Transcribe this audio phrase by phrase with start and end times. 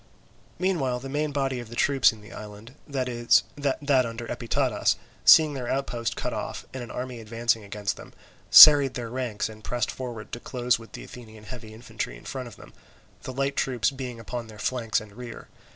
[0.57, 5.67] Meanwhile the main body of the troops in the island (that under Epitadas), seeing their
[5.67, 8.11] outpost cut off and an army advancing against them,
[8.49, 12.47] serried their ranks and pressed forward to close with the Athenian heavy infantry in front
[12.47, 12.73] of them,
[13.21, 15.49] the light troops being upon their flanks and rear.